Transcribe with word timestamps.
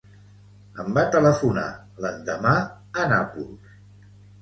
Em 0.83 0.89
va 0.95 1.03
telefonar 1.17 1.67
l'endemà, 2.07 2.57
a 3.01 3.09
Nàpols. 3.15 3.81